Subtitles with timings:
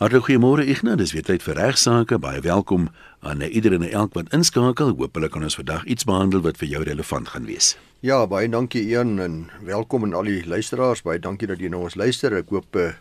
[0.00, 2.16] Hartlik goeiemôre Ignas, dis weer tyd vir regsaake.
[2.16, 2.86] Baie welkom
[3.20, 4.94] aan ieder en elk wat inskakel.
[4.96, 7.74] Hoopelik kan ons vandag iets behandel wat vir jou relevant gaan wees.
[8.00, 11.02] Ja, baie dankie Ian en welkom aan al die luisteraars.
[11.04, 12.32] Baie dankie dat jy na ons luister.
[12.32, 12.94] Ek hoop uh,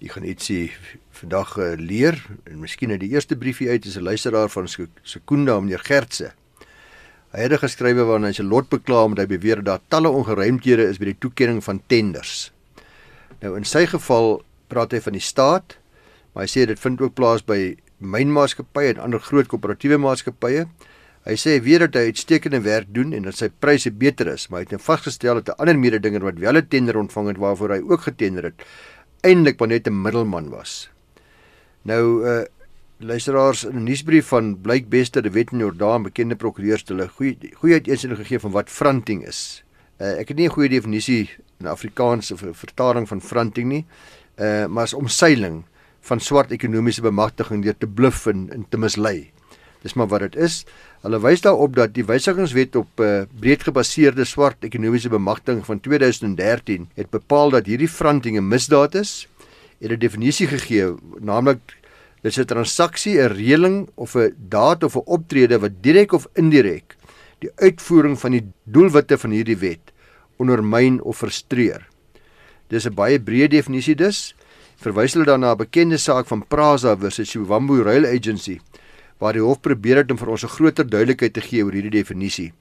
[0.00, 0.70] jy gaan ietsie
[1.18, 2.16] vandag uh, leer.
[2.48, 4.64] En miskien uit die eerste briefie uit is 'n luisteraar van
[5.02, 6.32] Sekunda meneer Gertse.
[7.36, 10.96] Hy het geskrywe waarin hy sy lot beklaar omdat hy beweer dat talle ongeruimthede is
[10.96, 12.48] by die toekenning van tenders.
[13.44, 15.76] Nou in sy geval praat hy van die staat
[16.32, 20.66] maar hy sê dit vind ook plaas by mynmaatskappye en ander groot koöperatiewe maatskappye.
[21.28, 24.48] Hy sê hy weet dat hy uitstekende werk doen en dat sy pryse beter is,
[24.48, 27.38] maar hy het nou vasgestel dat 'n ander mededinger wat wel 'n tender ontvang het
[27.38, 28.62] waarvoor hy ook getender het,
[29.22, 30.90] eintlik maar net 'n middelman was.
[31.82, 32.44] Nou uh
[33.00, 37.08] luisteraars in 'n nuusbrief van Blyk Bester, die Wet in Jordaan, bekende prokureurs het hulle
[37.08, 39.64] goeie goeie uitsending gegee van wat fronting is.
[39.98, 43.86] Uh ek het nie 'n goeie definisie in Afrikaans of 'n vertaling van fronting nie.
[44.36, 45.64] Uh maar is omseiling
[46.00, 49.30] van swart ekonomiese bemagtiging deur te bluf en, en te mislei.
[49.82, 50.64] Dis maar wat dit is.
[51.04, 57.10] Hulle wys daarop dat die wysigingswet op uh, breedgebaseerde swart ekonomiese bemagtiging van 2013 het
[57.10, 59.26] bepaal dat hierdie fronting 'n misdaad is.
[59.80, 61.60] Het 'n definisie gegee, naamlik
[62.22, 66.96] dis 'n transaksie, 'n reëling of 'n daad of 'n optrede wat direk of indirek
[67.40, 69.92] die uitvoering van die doelwitte van hierdie wet
[70.40, 71.88] ondermyn of frustreer.
[72.68, 74.34] Dis 'n baie breë definisie dus
[74.80, 78.60] verwys hulle dan na 'n bekende saak van Prasa versus Chiwambu Rail Agency
[79.18, 81.90] waar die hof probeer het om vir ons 'n groter duidelikheid te gee oor hierdie
[82.00, 82.52] definisie.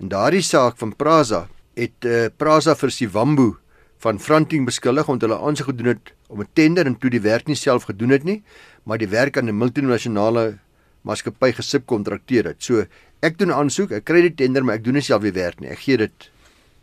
[0.00, 3.56] In daardie saak van Prasa het uh, Prasa vir Chiwambu
[3.98, 7.46] van fronting beskuldig omdat hulle aansoek gedoen het om 'n tender en toe die werk
[7.46, 8.42] nie self gedoen het nie,
[8.84, 10.58] maar die werk aan 'n multinasjonale
[11.02, 12.62] maatskappy gesubkontrakteer het.
[12.62, 12.84] So
[13.22, 15.70] ek doen aansoek, ek kry die tender, maar ek doen nie self die werk nie.
[15.70, 16.30] Ek gee dit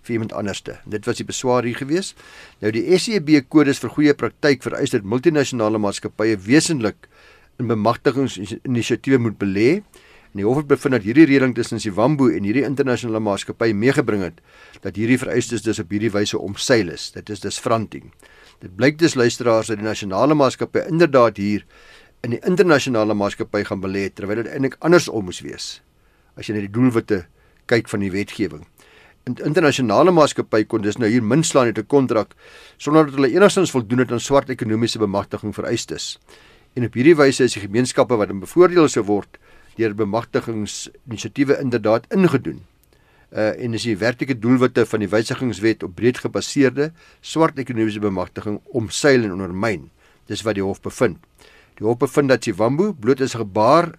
[0.05, 0.79] vir iemand anderste.
[0.85, 2.13] Dit was die beswaar hier gewees.
[2.61, 7.09] Nou die SEB kodes vir goeie praktyk vereis dat multinasjonale maatskappye wesentlik
[7.59, 9.69] in bemagtigingsinisiatiewe moet belê.
[10.35, 14.25] En die hof het bevind dat hierdie reëling tussen Siwambo en hierdie internasionale maatskappy meegebring
[14.27, 14.41] het
[14.83, 17.11] dat hierdie vereistes dus op hierdie wyse omseil is.
[17.15, 18.11] Dit is dus fronting.
[18.59, 21.63] Dit blyk dus luisteraars dat die nasionale maatskappy inderdaad hier
[22.25, 25.67] in die internasionale maatskappy gaan belê terwyl dit eintlik andersom moes wees
[26.35, 27.25] as jy na die doelwitte
[27.69, 28.65] kyk van die wetgewing
[29.25, 32.35] internasionale maatskappy kon dus nou hier minslaan het 'n kontrak
[32.77, 36.19] sonder dat hulle enigstens voldoen het aan swart ekonomiese bemagtiging vereistes.
[36.73, 39.37] En op hierdie wyse is die gemeenskappe wat bevoordeel sou word
[39.75, 42.61] deur bemagtigingsinisiatiewe inderdaad ingedoen.
[43.31, 48.59] Uh en is die werklike doelwitte van die wysigingswet op breed gebaseerde swart ekonomiese bemagtiging
[48.65, 49.89] omseil en ondermyn.
[50.27, 51.17] Dis wat die hof bevind.
[51.75, 53.95] Die hof bevind dat Sivambu bloot as 'n gebaar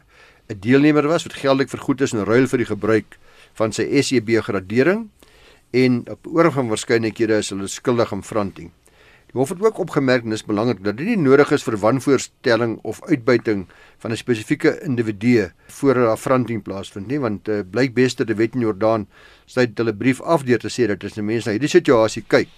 [0.48, 3.18] 'n deelnemer was wat geldelik vergoed is in ruil vir die gebruik
[3.54, 5.08] van sy SEB gradering
[5.70, 8.72] en op oorgang waarskynlikhede is hulle skuldig aan fronting.
[9.26, 12.78] Die hof het ook opgemerk en dis belangrik dat dit nie nodig is vir wanvoorstelling
[12.88, 13.66] of uitbuiting
[13.98, 18.54] van 'n spesifieke individu voor 'n fronting plaasvind nie want uh, blyk beste die wet
[18.54, 19.06] in Jordaan
[19.46, 22.48] sê hulle brief af deur te sê dat as 'n mens na hierdie situasie kyk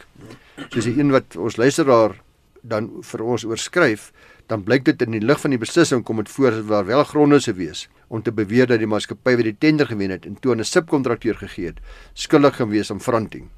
[0.68, 2.20] soos die een wat ons luisteraar
[2.62, 4.12] dan vir ons oorskryf
[4.48, 7.04] dan blyk dit in die lig van die beslissing kom dit voor dat daar wel
[7.04, 10.38] gronde se wees om te beweer dat die maatskappy wat die tender gewen het en
[10.40, 11.80] toe aan 'n subkontrakteur gegee het,
[12.14, 13.48] skuldig gewees aan fronting.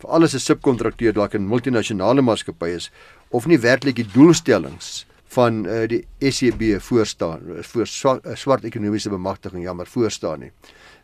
[0.00, 2.90] Veral as 'n subkontrakteur dalk 'n multinasjonale maatskappy is
[3.30, 9.10] of nie werklik die doelstellings van uh, die SEB voorstaan voor swart, uh, swart ekonomiese
[9.10, 10.52] bemagtiging jammer voorstaan nie.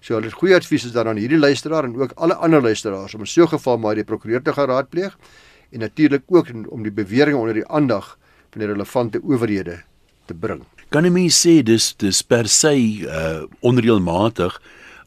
[0.00, 3.26] So hulle goeie advies is daaraan hierdie luisteraar en ook alle ander luisteraars om in
[3.26, 5.18] so 'n geval maar die prokureur te gaan raadpleeg
[5.70, 8.18] en natuurlik ook om die beweringe onder die aandag
[8.56, 9.82] van die relevante owerhede
[10.26, 10.64] te bring.
[10.88, 14.58] Kan 'n mens sê dis dis per se uh onreëlmatig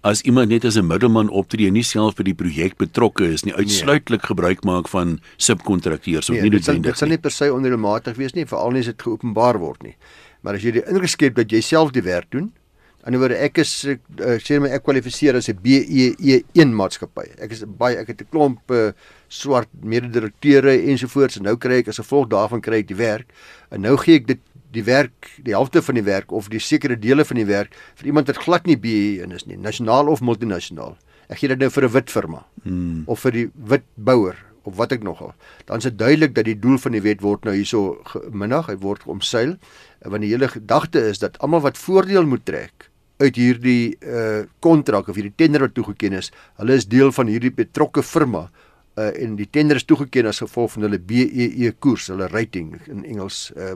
[0.01, 3.43] as iemand net as 'n middelman optree en nie self by die projek betrokke is
[3.43, 4.27] nie uitsluitlik nee.
[4.27, 7.17] gebruik maak van subkontrakteurs of nee, nie noodwendig dit sal nie.
[7.17, 9.95] per se onreëlmatig wees nie veral nie as dit geopenbaar word nie.
[10.41, 12.51] Maar as jy die indruk skep dat jy self die werk doen
[13.03, 13.95] aan die woorde ek is uh,
[14.43, 18.71] sê my ek kwalifiseer as 'n BEE1 maatskappy ek is baie ek het 'n klomp
[18.71, 18.91] uh,
[19.29, 23.31] swart mede-direkteure ensovoorts en nou kry ek as gevolg daarvan kry ek die werk
[23.71, 24.41] en nou gee ek dit
[24.75, 28.11] die werk, die helfte van die werk of die sekere dele van die werk vir
[28.11, 30.95] iemand wat glad nie BE in is nie, nasionaal of multinasjonaal.
[31.29, 33.03] Ek gee dit nou vir 'n wit firma hmm.
[33.07, 35.33] of vir die wit bouer of wat ek nogal.
[35.65, 38.77] Dan is dit duidelik dat die doel van die wet word nou hierso minag, hy
[38.77, 39.57] word omseil
[40.05, 42.88] want die hele gedagte is dat almal wat voordeel moet trek
[43.19, 47.53] uit hierdie uh kontrak of hierdie tender wat toegeken is, hulle is deel van hierdie
[47.55, 48.47] betrokke firma
[48.99, 53.03] uh en die tender is toegeken as gevolg van hulle BEE koers, hulle rating in
[53.05, 53.75] Engels uh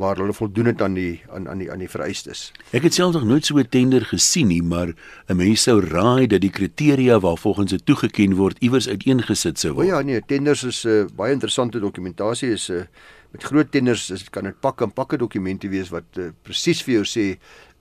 [0.00, 2.46] waar hulle voldoen het aan die aan aan die aan die vereistes.
[2.72, 4.94] Ek het self nog nooit so 'n tender gesien nie, maar
[5.28, 9.86] 'n mens sou raai dat die kriteria waarvolgens dit toegeken word iewers uiteengesit sou word.
[9.86, 12.84] O ja, nee, tenders is 'n uh, baie interessante dokumentasie is 'n uh,
[13.30, 16.96] Met groot tenders is kan dit pak en pakke dokumente wees wat uh, presies vir
[16.96, 17.26] jou sê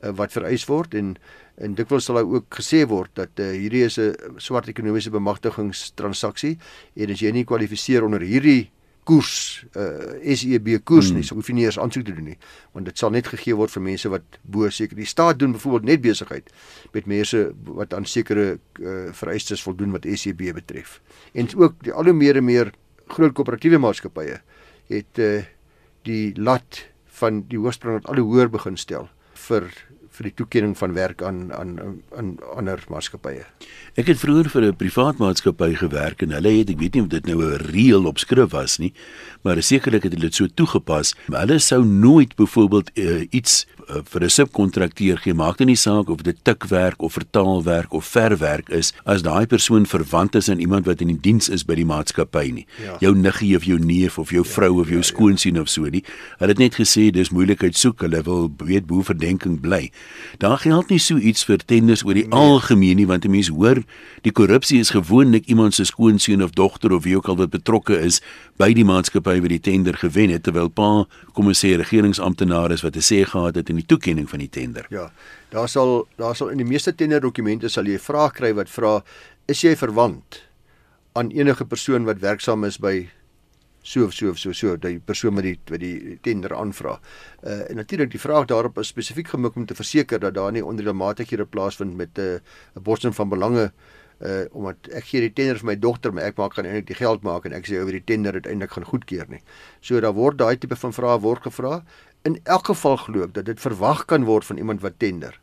[0.01, 1.15] uh, wat vereis word en
[1.59, 6.57] en dikwels sal daar ook gesê word dat uh, hierdie is 'n swart ekonomiese bemagtigingstransaksie
[6.95, 8.71] en as jy nie kwalifiseer onder hierdie
[9.09, 11.27] koers uh, SEB koers nie, hmm.
[11.27, 12.37] so hoef jy nie eers aansoek te doen nie,
[12.77, 15.87] want dit sal net gegee word vir mense wat bo seker die staat doen byvoorbeeld
[15.89, 16.51] net besigheid
[16.93, 17.41] met mense
[17.79, 20.99] wat aan sekere uh, vereistes voldoen wat SEB betref.
[21.33, 22.73] En ook die al hoe meer en meer
[23.09, 24.41] groot koöperatiewe maatskappye
[24.93, 25.41] het uh,
[26.05, 26.85] die lat
[27.19, 29.09] van die hoogspring wat al hoe hoër begin stel
[29.47, 29.69] vir
[30.19, 31.77] vir die toekenning van werk aan aan
[32.17, 33.45] aan ander maatskappye.
[33.95, 37.09] Ek het vroeër vir 'n privaat maatskappy gewerk en hulle het ek weet nie of
[37.09, 38.93] dit nou 'n reël op skrif was nie,
[39.43, 41.15] maar sekerlik het hulle dit so toegepas.
[41.31, 46.09] Hulle sou nooit byvoorbeeld uh, iets uh, vir 'n subkontrakteur gee, maak dit nie saak
[46.09, 50.85] of dit tikwerk of vertaalwerk of verwerk is, as daai persoon verwant is aan iemand
[50.85, 52.67] wat in die diens is by die maatskappy nie.
[52.83, 52.97] Ja.
[52.99, 55.61] Jou niggie of jou neef of jou ja, vrou of jou ja, skoonseun ja.
[55.61, 56.03] of so nie.
[56.39, 59.91] Hulle het net gesê dis moeilikheid soek, hulle wil weet hoe verdenking bly.
[60.37, 62.39] Daar geld nie so iets vir tenders oor die nee.
[62.39, 63.83] algemeen nie, want 'n mens hoor
[64.21, 67.99] die korrupsie is gewoonlik iemand se skoonseun of dogter of wie ook al wat betrokke
[67.99, 68.21] is
[68.57, 72.81] by die maatskappy wat die tender gewen het terwyl pa kom ons sê regeringsamptenaar is
[72.81, 74.85] wat 'n sê gehad het in die toekenning van die tender.
[74.89, 75.11] Ja.
[75.49, 79.03] Daar sal daar sal in die meeste tenderdokumente sal jy 'n vraag kry wat vra
[79.47, 80.43] is jy verwant
[81.13, 83.09] aan enige persoon wat werksaam is by
[83.89, 86.97] so of so of so so die persoon met die wat die tender aanvra.
[87.41, 90.65] Uh en natuurlik die vraag daarop is spesifiek gemik om te verseker dat daar nie
[90.65, 92.39] onreëlmatighede plaasvind met 'n uh,
[92.75, 93.71] 'n borsing van belange
[94.19, 96.99] uh omdat ek gee die tender vir my dogter maar ek maak gaan eintlik die
[97.01, 99.41] geld maak en ek sê oor die tender uiteindelik gaan goedkeur nie.
[99.81, 101.83] So daar word daai tipe van vrae word gevra.
[102.23, 105.39] In elk geval glo ek dat dit verwag kan word van iemand wat tender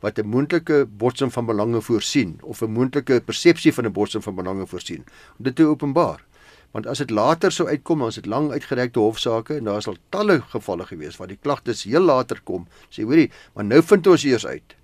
[0.00, 4.34] wat 'n moontlike botsing van belange voorsien of 'n moontlike persepsie van 'n botsing van
[4.34, 5.04] belange voorsien
[5.38, 6.29] om dit te openbaar
[6.72, 9.98] want as dit later sou uitkom ons het lang uitgerekte hofsaake en daar is al
[10.14, 12.66] talle gevalle gewees waar die klagtes heel later kom.
[12.90, 14.76] Sê hoorie maar nou vind ons eers uit.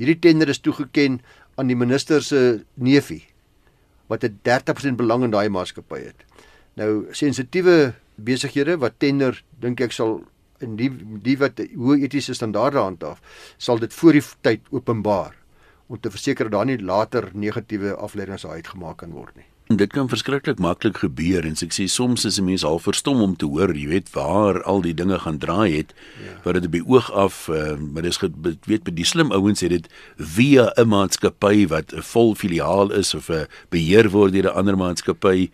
[0.00, 1.20] Hierdie tender is toegeken
[1.56, 3.24] aan die minister se neefie
[4.08, 6.24] wat 'n 30% belang in daai maatskappy het.
[6.76, 10.22] Nou sensitiewe besighede wat tender dink ek sal
[10.64, 10.90] in die
[11.22, 13.20] die wat hoe etiese standaarde handhaaf
[13.58, 15.36] sal dit voor die tyd openbaar
[15.86, 20.06] om te verseker dat daar nie later negatiewe afleidings uitgemaak kan word nie Dit kan
[20.06, 23.74] verskriklik maklik gebeur en ek sê soms is 'n mens al verstom om te hoor,
[23.74, 25.94] jy weet waar al die dinge gaan draai het.
[26.22, 26.38] Ja.
[26.44, 28.20] Wat dit by oog af, uh, maar dis
[28.66, 33.14] weet by die slim ouens het dit via 'n maatskappy wat 'n vol filiaal is
[33.14, 35.50] of 'n beheer word deur 'n ander maatskappy.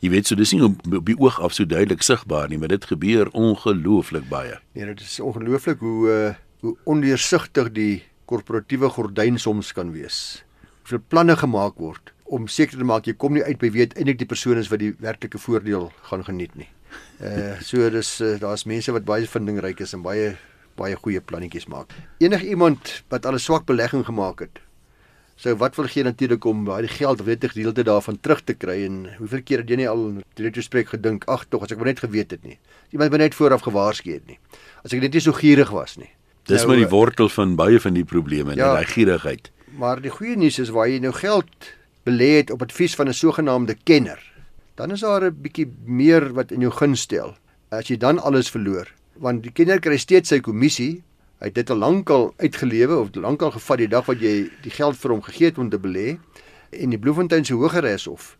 [0.00, 2.68] Jy weet so dis nie op, op die oog af so duidelik sigbaar nie, maar
[2.68, 4.60] dit gebeur ongelooflik baie.
[4.74, 10.44] Nee, dit is ongelooflik hoe uh, hoe ondeursigtig die korporatiewe gordyn soms kan wees.
[10.82, 14.18] Hoeveel planne gemaak word om seker te maak jy kom nie uit by weet eintlik
[14.18, 16.68] die persoon is wat die werklike voordeel gaan geniet nie.
[17.20, 20.36] Uh so dis uh, daar's mense wat baie vindingryk is en baie
[20.78, 21.92] baie goeie plannetjies maak.
[22.18, 24.58] Enige iemand wat al 'n swak belegging gemaak het.
[25.36, 29.08] So wat wil gee natuurlik om daai geld wettig gedeelte daarvan terug te kry en
[29.18, 32.00] hoeveel keer het jy nie al in retrospek gedink ag tog as ek maar net
[32.00, 32.58] geweet het nie.
[32.90, 34.38] Iemand het net vooraf gewaarsku het nie.
[34.84, 36.10] As ek net nie so gierig was nie.
[36.46, 39.50] Dis nou, maar die wortel van baie van die probleme, ja, daai gierigheid.
[39.78, 41.72] Maar die goeie nuus is waar jy nou geld
[42.04, 44.20] belê het op advies van 'n sogenaamde kenner,
[44.74, 47.36] dan is daar 'n bietjie meer wat in jou gun stel
[47.70, 48.86] as jy dan alles verloor.
[49.18, 51.02] Want die kenner kry steeds sy kommissie.
[51.38, 54.96] Hy het dit al lankal uitgelewe of lankal gevat die dag wat jy die geld
[54.96, 56.18] vir hom gegee het om te belê.
[56.70, 58.36] En die Bloemfontein se Hogeregshof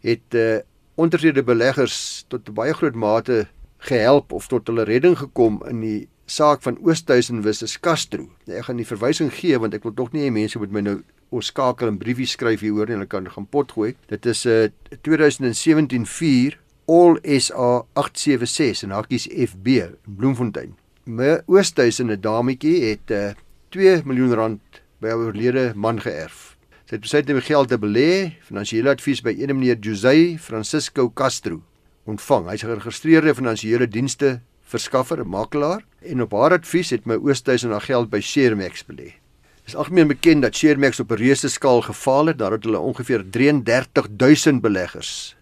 [0.00, 0.60] het uh
[0.94, 3.48] onderskeide beleggers tot baie groot mate
[3.78, 8.28] gehelp of tot hulle redding gekom in die saak van Oosthuizen versus Castro.
[8.46, 10.80] Nou, ek gaan die verwysing gee want ek wil tog nie hê mense moet my
[10.80, 10.98] nou
[11.34, 13.94] ons skakel en briefies skryf hier hoor en hulle kan gaan pot gooi.
[14.08, 20.74] Dit is 'n uh, 2017 4 All SA 876 en hakkies FB in Bloemfontein.
[21.04, 23.32] My Oosthuizen 'n dametjie het uh,
[23.70, 24.60] 2 miljoen rand
[25.00, 26.56] by 'n oorlede man geërf.
[26.84, 31.62] Sy het besluit om geld te belê, finansiële advies by een meneer Jose Francisco Castro
[32.04, 32.50] ontvang.
[32.50, 37.70] Hy's 'n geregistreerde finansiële dienste verskaffer, 'n makelaar en op haar advies het my Oosthuizen
[37.70, 39.14] haar geld by Shermax belê
[39.64, 44.60] is algemeen bekend dat Shermax op 'n reuse skaal gefaal het nadat hulle ongeveer 33000
[44.60, 45.36] beleggers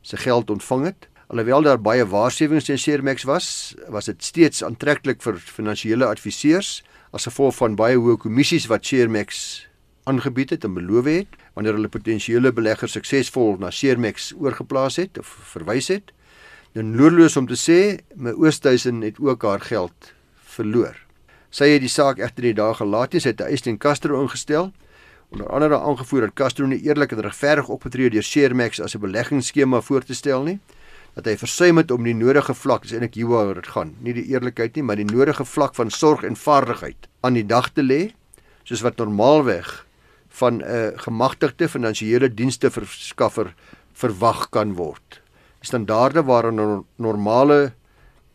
[0.00, 1.08] se geld ontvang het.
[1.26, 7.26] Alhoewel daar baie waarskuwings teen Shermax was, was dit steeds aantreklik vir finansiële adviseurs as
[7.26, 9.66] gevolg van baie hoë kommissies wat Shermax
[10.04, 15.26] aangebied het en beloof het wanneer hulle potensiële beleggers suksesvol na Shermax oorgeplaas het of
[15.26, 16.12] verwys het.
[16.76, 17.76] Nou noodloos om te sê,
[18.20, 20.10] my Oosthuizen het ook haar geld
[20.58, 20.98] verloor.
[21.48, 24.20] Sy het die saak egter die dae gelaat nie, sy het 'n eis teen Castro
[24.20, 24.72] ingestel.
[25.32, 29.80] Onder andere aangevoer dat Castro nie eerlik en regverdig opgetree deur Shermax as 'n beleggingsskema
[29.80, 30.60] voor te stel nie.
[31.14, 34.26] dat hy versuim het om die nodige vlak, dis eintlik hieroor dit gaan, nie die
[34.26, 38.12] eerlikheid nie, maar die nodige vlak van sorg en vaardigheid aan die dag te lê,
[38.64, 39.86] soos wat normaalweg
[40.28, 43.54] van 'n gemagtigde finansiële dienste verskaffer
[43.94, 45.25] verwag kan word.
[45.66, 47.72] Standaarde waaraan 'n normale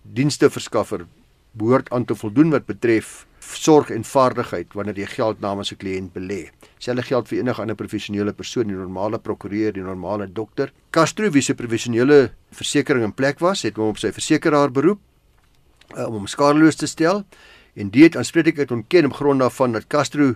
[0.02, 1.06] dienste verskaffer
[1.52, 6.12] behoort aan te voldoen wat betref sorg en vaardigheid wanneer jy geld namens 'n kliënt
[6.14, 6.50] belê.
[6.78, 10.72] Selfe geld vir enige ander professionele persoon, die normale prokureur, die normale dokter.
[10.90, 15.00] Castro wie se professionele versekerings in plek was, het hom op sy versekeraar beroep
[15.98, 17.26] uh, om hom skadeloos te stel
[17.76, 20.36] en dit aanspreeklikheid ontken op grond daarvan dat Castro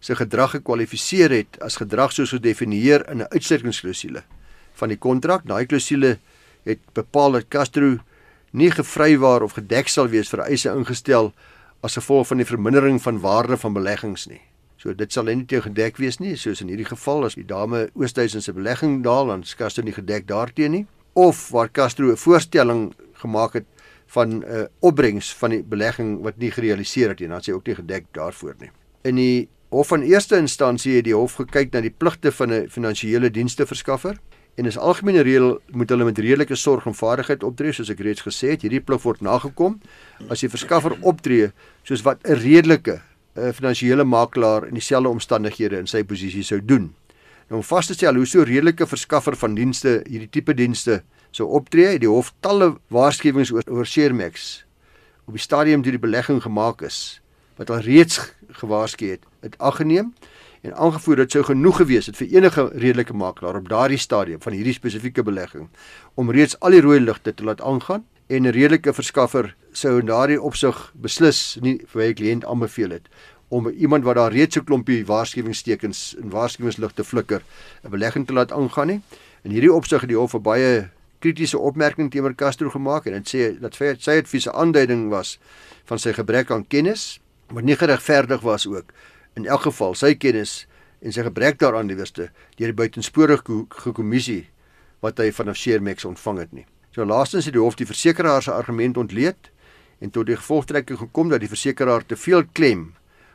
[0.00, 4.22] se gedrag gekwalifiseer het as gedrag soos gedefinieer in 'n uitsluitingsklausule
[4.74, 5.46] van die kontrak.
[5.46, 6.18] Daai klausule
[6.64, 7.98] het bepaal dat Castro
[8.52, 11.32] nie gevrywaar of gedek sal wees vir eise ingestel
[11.84, 14.40] as gevolg van die vermindering van waarde van beleggings nie.
[14.76, 17.88] So dit sal nie te gedek wees nie, soos in hierdie geval as die dame
[17.94, 20.86] Oosthuizen se belegging daal, dan is Castro nie gedek daarteenoor nie.
[21.14, 22.92] Of waar Castro 'n voorstelling
[23.22, 23.66] gemaak het
[24.06, 27.52] van 'n uh, opbrengs van die belegging wat nie gerealiseer het nie, dan sê hy
[27.52, 28.70] ook nie gedek daarvoor nie.
[29.02, 32.68] In die Hof van eerste instansie het die hof gekyk na die pligte van 'n
[32.70, 34.20] finansiële dienste verskaffer
[34.54, 38.22] en is algemene reël moet hulle met redelike sorg en vaardigheid optree soos ek reeds
[38.22, 38.62] gesê het.
[38.62, 39.80] Hierdie plig word nagekom
[40.30, 41.50] as die verskaffer optree
[41.82, 43.00] soos wat 'n redelike
[43.36, 46.94] 'n finansiële makelaar in dieselfde omstandighede in sy posisie sou doen.
[47.48, 51.48] Nou om vas te stel hoe so redelike verskaffer van dienste hierdie tipe dienste sou
[51.48, 54.64] optree, het die hof talle waarskuwings oor oor Shermax
[55.26, 57.20] op die stadium toe die belegging gemaak is
[57.56, 58.20] wat al reeds
[58.60, 60.12] gewaarsku het, het aggeneem
[60.64, 64.56] en aangevoer dit sou genoeg gewees het vir enige redelike makelaar op daardie stadium van
[64.56, 65.68] hierdie spesifieke belegging
[66.14, 70.06] om reeds al die rooi ligte te laat aangaan en 'n redelike verskaffer sou in
[70.06, 73.08] daardie opsig beslis nie vir sy kliënt aanbeveel het
[73.48, 77.42] om iemand wat daar reeds 'n klompie waarskuwingstekens en waarskuwingsligte flikker
[77.84, 79.00] 'n belegging te laat aangaan nie.
[79.42, 83.28] In hierdie opsig het die hof 'n baie kritiese opmerking teenoor Castro gemaak en dit
[83.34, 85.38] sê dat sy advies 'n aanduiding was
[85.84, 88.92] van sy gebrek aan kennis wat nie geregverdig was ook
[89.36, 90.64] in elk geval sy kennis
[91.04, 94.44] en sy gebrek daaraan die wiste deur die buitensporige kommissie
[95.04, 96.66] wat hy van Afsheermex ontvang het nie.
[96.94, 99.50] So laastens het die hof die versekeraar se argument ontleed
[100.00, 102.92] en tot die gevolgtrekking gekom dat die versekeraar te veel klem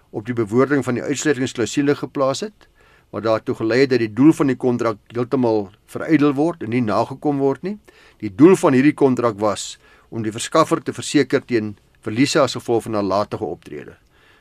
[0.10, 2.70] op die bewoording van die uitsluitingsklausule geplaas het
[3.13, 6.84] wat daartoe gelei het dat die doel van die kontrak heeltemal verydel word en nie
[6.86, 7.77] nagekom word nie.
[8.22, 9.77] Die doel van hierdie kontrak was
[10.10, 11.75] om die verskaffer te verseker teen
[12.06, 13.98] verliese as gevolg van nalatige optrede.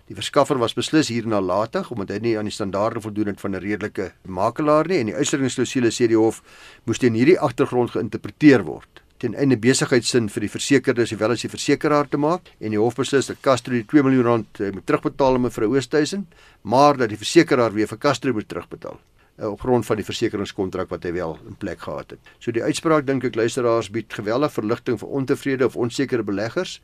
[0.09, 3.55] Die verskaffer was beslis hier nalatig omdat hy nie aan die standaarde voldoen het van
[3.55, 6.41] 'n redelike makelaar nie en die uitsluitingsklausule sê die hof
[6.87, 11.51] moes teen hierdie agtergrond geïnterpreteer word ten einde besigheidsin vir die versekerde sowel as die
[11.51, 14.87] versekeraar te maak en die hof beslis dat Castro die 2 miljoen rand eh, moet
[14.87, 16.27] terugbetaal om vir Oosthuizen
[16.63, 18.99] maar dat die versekeraar weer vir Castro moet terugbetaal.
[19.39, 22.31] Eh, op grond van die versekeringskontrak wat hy wel in plek gehad het.
[22.43, 26.81] So die uitspraak dink ek luisteraars bied geweldige verligting vir ontevrede of onsekere beleggers.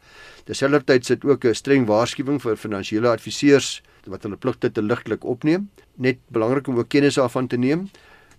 [0.47, 5.71] Terselfdertyd sit ook 'n streng waarskuwing vir finansiële adviseurs wat hulle pligte te ligtelik opneem.
[5.97, 7.91] Net belangrik om ook kennis daarvan te neem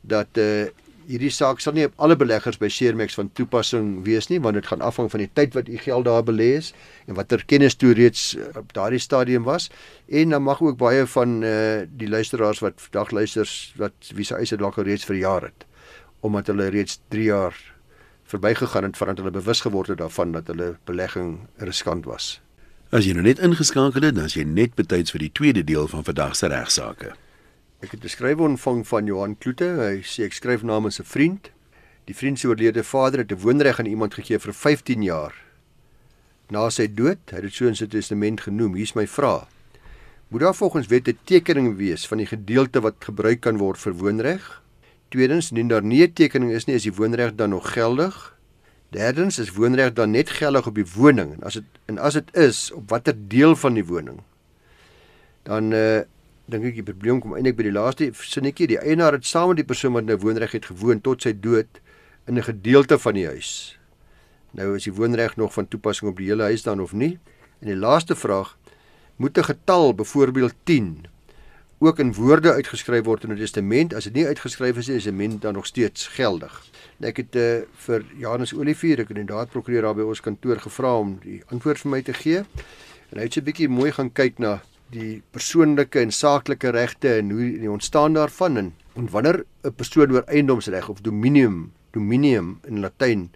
[0.02, 0.66] dat uh
[1.08, 4.68] hierdie saak sal nie op alle beleggers by Shermax van toepassing wees nie want dit
[4.68, 6.72] gaan afhang van die tyd wat u geld daar belê is
[7.08, 9.70] en watter kennis toe reeds eh, op daardie stadium was
[10.10, 14.36] en dan mag ook baie van uh, die luisteraars wat vandag luisters wat wie se
[14.38, 15.66] eise dalk reeds verjaar het
[16.26, 17.58] omdat hulle reeds 3 jaar
[18.26, 22.40] verbygegaan het vandat hulle bewus geword het daarvan dat hulle belegging riskant was.
[22.90, 25.88] As jy nou net ingeskakel het, dan is jy net betyds vir die tweede deel
[25.92, 27.14] van vandag se regsaake.
[27.84, 29.66] Ek het 'n skrywe ontvang van Johan Kloete.
[29.66, 31.52] Hy sê ek skryf namens 'n vriend.
[32.06, 35.36] Die vriend se oorlede vader het 'n woonreg aan iemand gegee vir 15 jaar.
[36.50, 38.76] Na sy dood, hy het dit so in sy testament genoem.
[38.76, 39.48] Hier's my vraag.
[40.28, 43.94] Moet daar volgens wet 'n tekening wees van die gedeelte wat gebruik kan word vir
[43.94, 44.62] woonreg?
[45.10, 48.38] Tweedens, indien daar nie 'n tekening is nie, is die woonreg dan nog geldig?
[48.90, 52.36] Derdens, is woonreg dan net geldig op die woning en as dit en as dit
[52.36, 54.22] is, op watter deel van die woning?
[55.44, 56.02] Dan uh
[56.46, 58.68] dink ek die probleem kom eintlik by die laaste sinnetjie.
[58.68, 61.82] Die eienaar het saam met die persoon wat nou woonreg het gewoon tot sy dood
[62.28, 63.78] in 'n gedeelte van die huis.
[64.52, 67.20] Nou is die woonreg nog van toepassing op die hele huis dan of nie?
[67.60, 68.58] En die laaste vraag,
[69.16, 71.08] moet 'n getal, byvoorbeeld 10,
[71.80, 73.94] ook in woorde uitgeskryf word in 'n testament?
[73.94, 76.64] As dit nie uitgeskryf is nie, is die testament dan nog steeds geldig.
[76.98, 80.60] Nou ek het uh, vir Janus Olivier, ek het inderdaad prokureur daar by ons kantoor
[80.60, 82.38] gevra om die antwoord vir my te gee.
[83.10, 84.62] En hy het so 'n bietjie mooi gaan kyk na
[84.94, 90.12] die persoonlike en saaklike regte en hoe die ontstaan daarvan en, en wanneer 'n persoon
[90.12, 93.30] oor eiendomsreg of dominium dominium in Latyn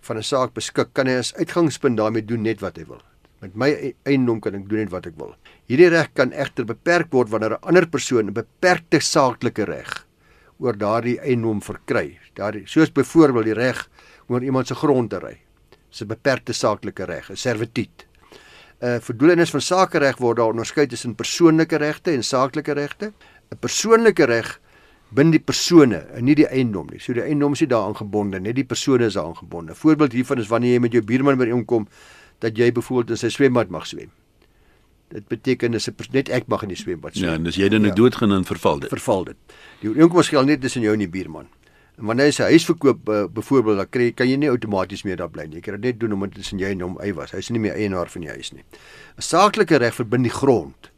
[0.00, 3.02] van 'n saak beskik, kan hy as uitgangspunt daarmee doen net wat hy wil.
[3.40, 5.34] Met my e-, eiendom kan ek doen net wat ek wil.
[5.68, 10.06] Hierdie reg kan egter beperk word wanneer 'n ander persoon 'n beperkte saaklike reg
[10.58, 12.18] oor daardie eiendom verkry.
[12.34, 13.88] Daardie soos byvoorbeeld die reg
[14.28, 15.36] om oor iemand se grond te ry.
[15.90, 18.06] Dis 'n beperkte saaklike reg, 'n servituut.
[18.80, 23.12] Uh vir doelenis van sakereg word daar onderskei tussen persoonlike regte en saaklike regte.
[23.50, 24.60] 'n Persoonlike reg
[25.10, 27.00] bind die persone en nie die eiendom nie.
[27.02, 29.74] So die eiendom is nie daaraan gebonde, net die persone is daaraan gebonde.
[29.74, 31.88] Voorbeeld hiervan is wanneer jy met jou buurman ooreenkom
[32.38, 34.10] dat jy byvoorbeeld in sy swembad mag swem.
[35.10, 37.28] Dit beteken dis net ek mag in die swembad swem.
[37.28, 37.94] Ja, en as jy dan ja.
[37.94, 38.92] doodgaan dan verval dit.
[38.94, 39.56] Verval dit.
[39.82, 41.50] Die ooreenkoms geld net tussen jou en die buurman.
[42.00, 45.18] En wanneer jy sy huis verkoop uh, byvoorbeeld, dan kry kan jy nie outomaties meer
[45.20, 45.58] daar bly nie.
[45.58, 47.34] Jy kan dit net doen omdat dit jy en hom eie was.
[47.36, 48.64] Hy is nie meer eienaar van die huis nie.
[49.18, 50.88] 'n Saaklike reg verbind die grond.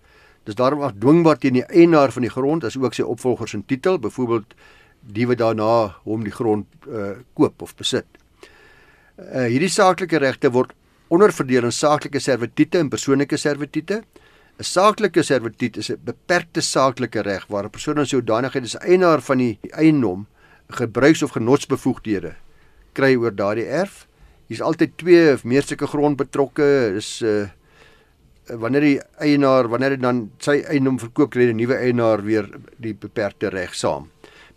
[0.46, 3.98] Dis daarom afdwingbaar teen die eienaar van die grond as ook sy opvolgers in titel,
[3.98, 4.54] byvoorbeeld
[5.02, 8.06] die wat daarna hom die grond uh, koop of besit.
[9.18, 10.70] Uh, hierdie saaklike regte word
[11.10, 14.04] onderverdeel in saaklike servitute en persoonlike servitute.
[14.58, 18.78] 'n Saaklike servituut is 'n beperkte saaklike reg waar 'n persoon in sy hoedanigheid as
[18.78, 20.26] eienaar van die eiendom
[20.72, 22.34] gebruiks of genotsbevoegdhede
[22.96, 24.06] kry oor daardie erf.
[24.48, 26.68] Hier's altyd twee of meer sulke grond betrokke.
[27.00, 27.48] Is uh
[28.58, 32.48] wanneer die eienaar wanneer hy dan sy eiendom verkoop kry die nuwe eienaar weer
[32.82, 34.08] die beperkte reg saam.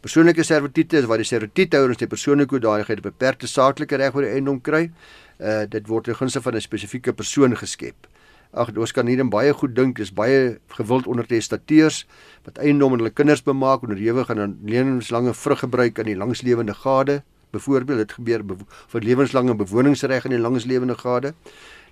[0.02, 4.26] Persoonlike servitute is waar die servituuthouer ons die persoonlike hoedanigheid 'n beperkte saaklike reg oor
[4.26, 4.90] die eiendom kry.
[5.40, 8.08] Uh dit word ten gunste van 'n spesifieke persoon geskep.
[8.56, 12.06] Ag ons kan hier dan baie goed dink, dis baie gewild onder testateurs
[12.48, 17.24] wat eiendom aan hulle kinders bemaak onderhewig aan 'n lewenslange vruggebruik aan die langslewende gade.
[17.52, 18.44] Byvoorbeeld dit gebeur
[18.88, 21.34] vir lewenslange bewoningsreg in die langslewende gade.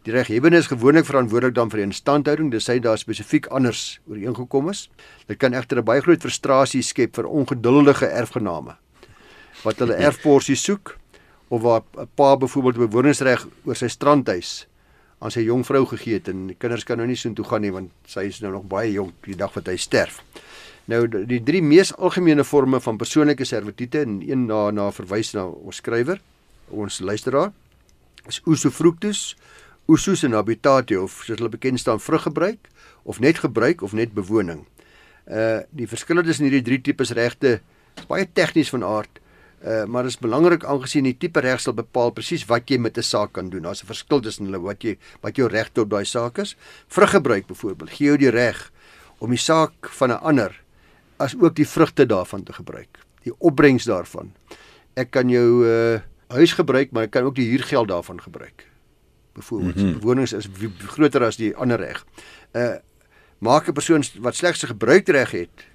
[0.03, 4.69] Die reghebende is gewoonlik verantwoordelik dan vir die instandhouding, dis hy daar spesifiek anders ooreengekom
[4.69, 4.89] is.
[5.27, 8.75] Dit kan egter 'n baie groot frustrasie skep vir ongeduldige erfgename
[9.63, 10.97] wat hulle erfporsie soek
[11.49, 14.67] of waar 'n pa byvoorbeeld bewoningsreg oor sy strandhuis
[15.23, 17.71] aan sy jong vrou gegee het en die kinders kan nou nie soontoe gaan nie
[17.71, 20.19] want sy is nou nog baie jonk die dag wat hy sterf.
[20.91, 25.45] Nou die drie mees algemene forme van persoonlike servitute en een na na verwys na
[25.47, 26.19] ons skrywer,
[26.67, 27.53] ons luisteraar
[28.27, 29.33] is usufructus,
[29.87, 32.69] usus en habitatio of soos hulle bekend staan vruggebruik
[33.03, 34.65] of net gebruik of net bewoning.
[35.27, 37.61] Uh die verskille tussen hierdie drie tipes regte
[37.95, 39.22] is baie tegnies van aard
[39.63, 42.97] Uh, maar dit is belangrik aangesien die tipe reg sal bepaal presies wat jy met
[42.97, 43.61] 'n saak kan doen.
[43.61, 46.55] Daar's 'n verskil tussen hulle wat jy wat jou regte op daai saak is.
[46.87, 48.71] Vruggebruik byvoorbeeld gee jou die reg
[49.19, 50.63] om die saak van 'n ander
[51.17, 52.99] as ook die vrugte daarvan te gebruik.
[53.23, 54.33] Die opbrengs daarvan.
[54.93, 56.01] Ek kan jou uh
[56.33, 58.67] huis gebruik, maar ek kan ook die huurgeld daarvan gebruik.
[59.33, 59.99] Byvoorbeeld, mm -hmm.
[59.99, 60.47] bewonings is
[60.77, 62.05] groter as die ander reg.
[62.51, 62.75] Uh
[63.37, 65.65] maak 'n persoon wat slegs 'n gebruikreg het,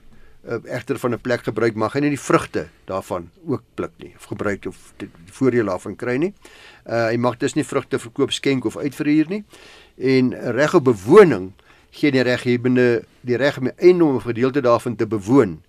[0.49, 4.15] uh, egter van 'n plek gebruik mag hy nie die vrugte daarvan ook pluk nie
[4.17, 4.95] of gebruik of
[5.31, 6.35] voordeel daarvan kry nie.
[6.87, 9.45] Uh, hy mag dus nie vrugte verkoop, skenk of uitverhuur nie.
[9.97, 11.53] En reg op bewoning
[11.91, 15.63] gee die reghebende die reg om eiendom of gedeelte daarvan te bewoon.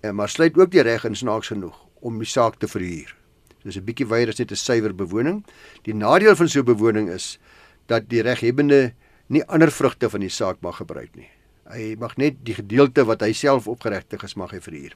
[0.00, 3.16] Uh, maar sluit ook die reg in snaaks genoeg om die saak te verhuur.
[3.64, 5.44] Dis 'n bietjie wyer as net 'n suiwer bewoning.
[5.82, 7.38] Die nadeel van so 'n bewoning is
[7.86, 8.92] dat die reghebende
[9.26, 11.28] nie ander vrugte van die saak mag gebruik nie.
[11.68, 14.94] Hy mag net die gedeelte wat hy self opgeregtig is mag hy verhuur.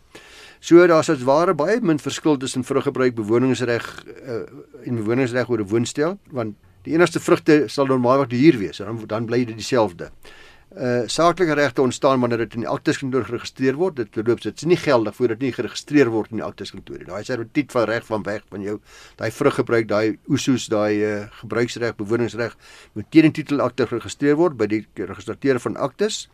[0.61, 4.45] So daar's as ware baie min verskil tussen vruggebruik bewoningsreg uh,
[4.87, 6.57] en bewoningsreg oor 'n woonstel want
[6.87, 10.11] die enigste vrugte sal normaalweg die huur wees en dan dan bly dit dieselfde.
[10.73, 13.97] Uh saaklike regte ontstaan wanneer dit in die akteskantoor geregistreer word.
[13.97, 17.09] Dit loop dit is nie geldig voordat dit nie geregistreer word in die akteskantoor nie.
[17.11, 18.79] Daai servituut van reg van weg van jou,
[19.17, 22.57] daai vruggebruik, daai oesoes, daai uh, gebruiksreg, bewoningsreg
[22.95, 26.29] moet teen die titel akte geregistreer word by die registrateur van aktes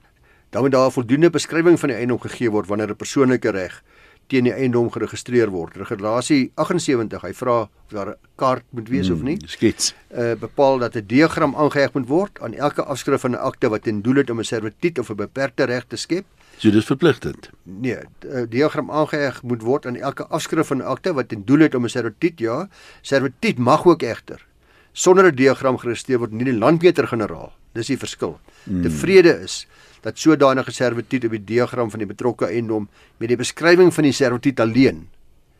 [0.50, 3.82] dan moet daar 'n voldoende beskrywing van die eiendom gegee word wanneer 'n persoonlike reg
[4.28, 5.76] teen die eiendom geregistreer word.
[5.76, 9.38] Regulasie 78, hy vra of daar 'n kaart moet wees hmm, of nie.
[9.46, 9.94] Skets.
[10.12, 13.82] Uh bepaal dat 'n diagram aangeheg moet word aan elke afskrif van 'n akte wat
[13.82, 16.24] ten doel het om 'n servituut of 'n beperkte reg te skep.
[16.56, 17.50] So dis verpligtend.
[17.62, 21.58] Nee, 'n diagram aangeheg moet word aan elke afskrif van 'n akte wat ten doel
[21.58, 22.68] het om 'n servituut, ja.
[23.02, 24.46] Servituut mag ook egter
[24.92, 27.52] sonder 'n diagram geregistreer word in die landmeter-generaal.
[27.72, 28.40] Dis die verskil.
[28.64, 28.82] Hmm.
[28.82, 29.66] Tevrede is
[30.00, 34.12] dat sodanige servituut op die diagram van die betrokke eiendom met die beskrywing van die
[34.12, 35.08] servituut alleen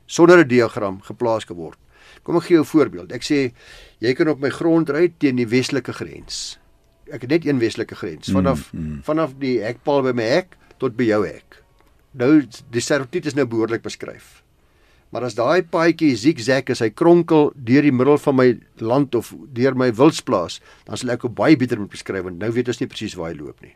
[0.07, 1.79] sonder 'n diagram geplaas geword.
[2.23, 3.13] Kom ek gee jou 'n voorbeeld.
[3.13, 3.53] Ek sê
[3.99, 6.59] jy kan op my grond ry teen die westelike grens.
[7.11, 9.03] Ek het net een westelike grens vanaf mm, mm.
[9.03, 11.63] vanaf die hekpaal by my hek tot by jou hek.
[12.13, 14.43] Nou die servituut is nou behoorlik beskryf.
[15.11, 19.33] Maar as daai paadjie zigzag as hy kronkel deur die middel van my land of
[19.57, 22.81] deur my wildsplaas, dan sal ek op baie beter moet beskryf want nou weet ons
[22.81, 23.73] nie presies waar hy loop nie.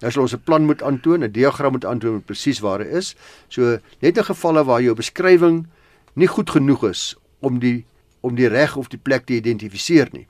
[0.00, 3.14] Nou sal ons 'n plan moet aantoon, 'n diagram moet aantoon presies waar hy is.
[3.48, 5.66] So net in gevalle waar jou beskrywing
[6.14, 7.84] nie goed genoeg is om die
[8.20, 10.26] om die reg of die plek te identifiseer nie.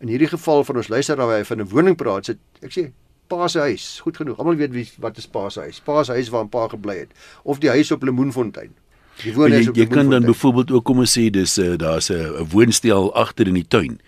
[0.00, 2.92] In hierdie geval van ons luisteraar waar hy van 'n woning praat, sê ek sê
[3.28, 4.38] pa se huis, goed genoeg.
[4.38, 5.80] Almal weet wie wat is pa se huis.
[5.80, 7.10] Pa se huis waar 'n pa gebly het
[7.42, 8.72] of die huis op Lemoenfontein.
[9.22, 12.10] Die woonhuis jy, op jy kan dan byvoorbeeld ook kom ons sê dis uh, daar's
[12.10, 14.00] 'n 'n woonstel agter in die tuin.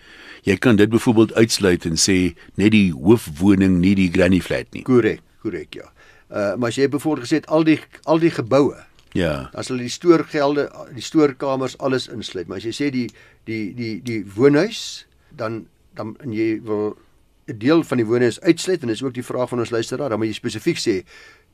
[0.47, 2.17] Jy kan dit byvoorbeeld uitsluit en sê
[2.55, 4.83] net die hoofwoning, nie die granny flat nie.
[4.87, 5.89] Korrek, korrek ja.
[6.31, 8.77] Uh maar as jy byvoorbeeld gesê het al die al die geboue
[9.15, 9.49] Ja.
[9.55, 13.07] as hulle die stoorgelde, die stoorkamers alles insluit, maar as jy sê die
[13.47, 15.05] die die die woonhuis
[15.35, 16.97] dan dan en jy wil
[17.47, 20.19] 'n deel van die woonhuis uitsluit en dis ook die vraag van ons luisteraar, dan
[20.19, 21.03] moet jy spesifiek sê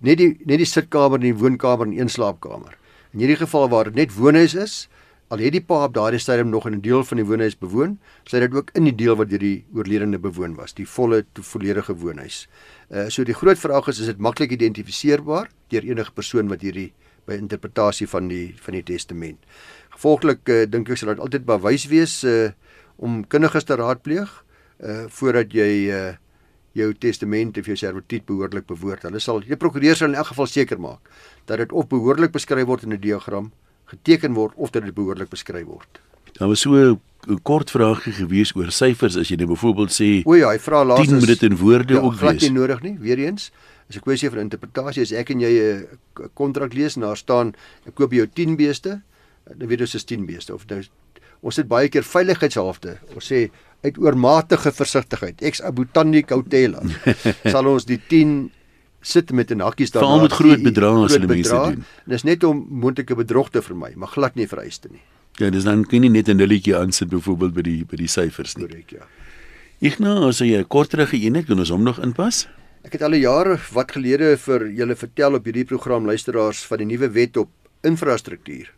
[0.01, 2.77] net die net die sitkamer en die woonkamer en een slaapkamer.
[3.13, 4.88] In hierdie geval waar dit net woonhuis is,
[5.34, 7.98] al het die pa op daardie stadium nog 'n deel van die woonhuis bewoon,
[8.30, 11.96] sê dit ook in die deel wat deur die oorledene bewoon was, die volle volledige
[11.96, 12.48] woonhuis.
[12.91, 16.93] Uh so die groot vraag is is dit maklik identifiseerbaar deur enige persoon wat hierdie
[17.26, 19.39] by interpretasie van die van die testament.
[19.89, 22.52] Gevolglik uh, dink ek sal dit altyd bewys wees uh
[22.98, 24.43] om kundiges te raadpleeg
[24.80, 26.13] uh voordat jy uh
[26.74, 29.04] jou testament of jou servituut behoorlik bewoord.
[29.04, 31.10] Hulle sal die prokureur sal in elk geval seker maak
[31.46, 33.52] dat dit of behoorlik beskryf word in 'n diagram,
[33.93, 36.01] geteken word of dat dit behoorlik beskryf word.
[36.38, 40.36] Daar was so 'n kort vraagie gewees oor syfers as jy nou byvoorbeeld sê O
[40.36, 42.97] ja, hy vra laas 10 moet dit in woorde ja, ook glad nie nodig nie.
[42.99, 43.51] Weereens,
[43.89, 45.01] is 'n kwessie van interpretasie.
[45.01, 45.88] As ek en jy 'n
[46.34, 49.01] kontrak lees en daar staan ek koop jou 10 beeste,
[49.56, 50.82] dan weet ons is 10 beeste of nou
[51.41, 52.97] ons het baie keer veiligheidshalfte.
[53.15, 53.49] Ons sê
[53.84, 56.82] uit oormatige versigtigheid, ex abutandi cautela,
[57.53, 58.51] sal ons die 10
[59.03, 60.07] sit met 'n hakkies daarna.
[60.07, 61.71] Veral met groot bedrae as hulle mense bedrae.
[61.75, 61.85] doen.
[62.05, 65.01] En dis net om moontlike bedrog te vermy, maar glad nie vereiste nie.
[65.41, 68.55] Ja, dis dan kan jy net 'n nulletjie aansit byvoorbeeld by die by die syfers
[68.55, 68.67] nie.
[68.67, 69.05] Korrek, ja.
[69.81, 72.47] Ignas, as jy 'n korterige een het, kan ons hom nog inpas?
[72.83, 76.77] Ek het al 'n jare wat gelede vir julle vertel op hierdie program luisteraars van
[76.77, 77.49] die nuwe wet op
[77.81, 78.71] infrastruktuur.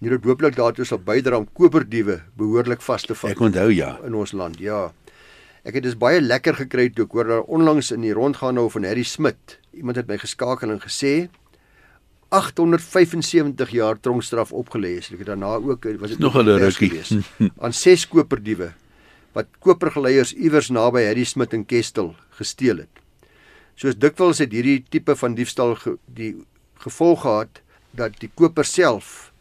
[0.00, 3.98] Nie dat hooplik daartoe sal bydra om koperdiewe behoorlik vas te vat Ek onthou ja.
[4.06, 4.58] in ons land.
[4.58, 4.92] Ja.
[5.66, 8.68] Ek het dus baie lekker gekry toe ek hoor daar onlangs in die rondgaan nou
[8.70, 9.58] van Harry Smit.
[9.72, 11.28] Iemand het my geskakel en gesê
[12.28, 15.08] 875 jaar tronkstraf opgelê is.
[15.12, 17.02] Ek het daarna ook was dit Nog 'n rukkie.
[17.64, 18.72] aan ses koperdiewe
[19.32, 23.02] wat kopergeleiers iewers naby Harry Smit in Kestel gesteel het.
[23.78, 26.34] Soos dikwels het hierdie tipe van diefstal ge, die
[26.82, 29.32] gevolg gehad dat die koper self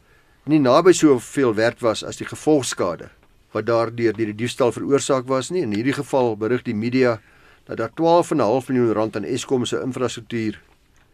[0.45, 3.10] nie naby soveel werd was as die gevolgskade
[3.51, 5.62] wat daardeur deur die diefstal veroorsaak was nie.
[5.62, 7.19] In hierdie geval berig die media
[7.67, 10.60] dat daar 12,5 miljoen rand aan Eskom se infrastruktuur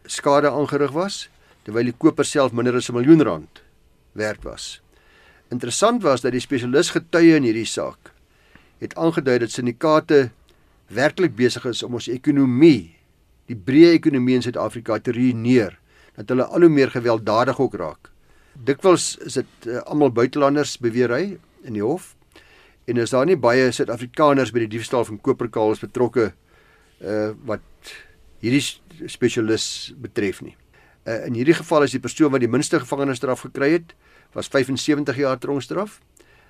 [0.06, 1.28] skade aangerig was
[1.64, 3.62] terwyl die koper self minder as 'n miljoen rand
[4.12, 4.80] werd was.
[5.50, 8.12] Interessant was dat die spesialis getuie in hierdie saak
[8.78, 10.30] het aangedui dat syndikaate
[10.92, 12.96] werklik besig is om ons ekonomie,
[13.46, 15.78] die breë ekonomie in Suid-Afrika te ruïneer,
[16.16, 18.10] dat hulle al hoe meer gewelddadig ook raak.
[18.54, 22.14] Dikwels is dit uh, almal buitelanders beweer hy in die hof
[22.84, 26.32] en is daar nie baie Suid-Afrikaners by die diefstal van koperkabels betrokke
[27.04, 27.92] uh wat
[28.44, 30.56] hierdie spesialis betref nie.
[31.08, 33.94] Uh in hierdie geval is die persoon wat die minste gevangenisstraf gekry het,
[34.34, 36.00] was 75 jaar tronkstraf,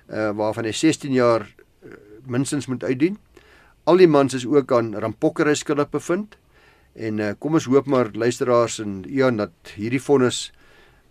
[0.09, 1.95] uh waarvan hy 16 jaar uh,
[2.27, 3.17] minstens moet uitdien.
[3.85, 6.37] Al die mans is ook aan rampokkery skuldig bevind.
[6.95, 10.53] En uh, kom ons hoop maar luisteraars en Ian dat hierdie vonnis